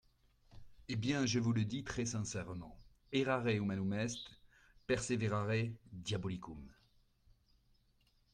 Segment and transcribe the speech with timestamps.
[0.87, 2.75] Eh bien, je vous le dis très sincèrement,
[3.11, 4.17] errare humanum est,
[4.87, 6.73] perseverare diabolicum.